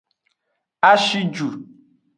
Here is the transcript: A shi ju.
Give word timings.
A 0.89 0.91
shi 1.03 1.21
ju. 1.33 1.47